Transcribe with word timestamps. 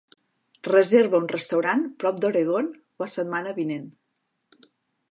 Reserva 0.67 1.19
un 1.25 1.29
restaurant 1.33 1.85
prop 2.05 2.25
d'Oregon 2.25 2.73
la 3.05 3.13
setmana 3.17 3.57
vinent 3.61 3.87